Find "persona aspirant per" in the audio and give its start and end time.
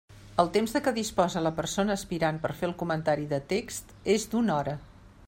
1.59-2.53